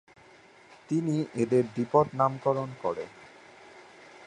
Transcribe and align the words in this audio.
তিনি 0.89 1.15
এদের 1.35 1.63
দ্বিপদ 1.75 2.05
নামকরণ 2.13 2.69
করে। 2.83 3.05